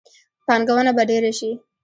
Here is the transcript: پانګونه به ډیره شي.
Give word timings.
پانګونه 0.45 0.91
به 0.95 1.03
ډیره 1.09 1.31
شي. 1.39 1.51